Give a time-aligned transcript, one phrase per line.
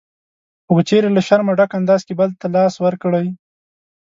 [0.65, 3.27] خو که چېرې له شرمه ډک انداز کې بل ته لاس ورکړئ